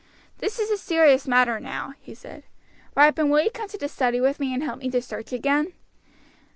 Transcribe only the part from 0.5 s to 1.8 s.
is a serious matter